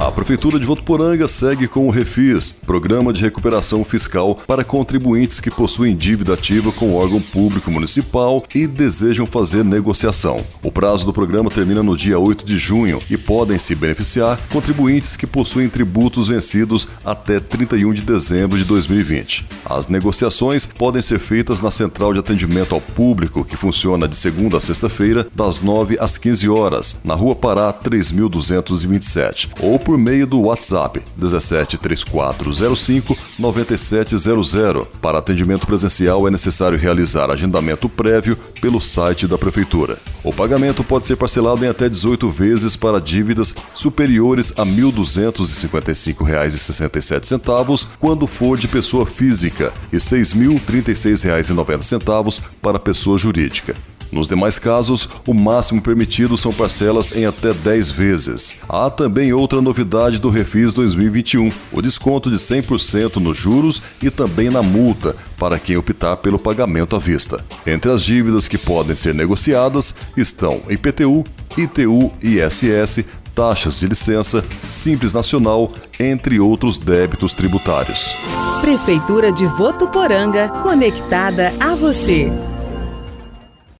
[0.00, 5.50] A Prefeitura de Votuporanga segue com o Refis, Programa de Recuperação Fiscal para contribuintes que
[5.50, 10.46] possuem dívida ativa com órgão público municipal e desejam fazer negociação.
[10.62, 15.16] O prazo do programa termina no dia 8 de junho e podem se beneficiar contribuintes
[15.16, 19.46] que possuem tributos vencidos até 31 de dezembro de 2020.
[19.64, 24.58] As negociações podem ser feitas na Central de Atendimento ao Público, que funciona de segunda
[24.58, 30.38] a sexta-feira, das 9 às 15 horas, na Rua Pará 3227, ou por meio do
[30.42, 34.86] WhatsApp 3405 9700.
[35.00, 39.98] Para atendimento presencial é necessário realizar agendamento prévio pelo site da Prefeitura.
[40.22, 47.78] O pagamento pode ser parcelado em até 18 vezes para dívidas superiores a R$ 1.255,67
[47.98, 53.74] quando for de pessoa física e R$ 6.036,90 para pessoa jurídica.
[54.10, 58.54] Nos demais casos, o máximo permitido são parcelas em até 10 vezes.
[58.68, 64.50] Há também outra novidade do Refis 2021, o desconto de 100% nos juros e também
[64.50, 67.44] na multa para quem optar pelo pagamento à vista.
[67.66, 71.24] Entre as dívidas que podem ser negociadas estão IPTU,
[71.56, 78.16] ITU, ISS, taxas de licença, Simples Nacional, entre outros débitos tributários.
[78.60, 82.47] Prefeitura de Votuporanga, conectada a você.